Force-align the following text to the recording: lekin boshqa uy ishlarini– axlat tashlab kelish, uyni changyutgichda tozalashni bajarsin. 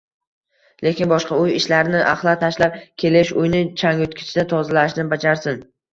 lekin 0.85 1.09
boshqa 1.11 1.35
uy 1.41 1.51
ishlarini– 1.57 2.01
axlat 2.13 2.41
tashlab 2.45 2.79
kelish, 3.03 3.35
uyni 3.43 3.61
changyutgichda 3.83 4.47
tozalashni 4.55 5.07
bajarsin. 5.13 5.63